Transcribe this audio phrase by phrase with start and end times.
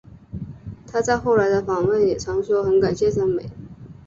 [0.87, 3.45] 她在后来的访问也常说很感谢森美。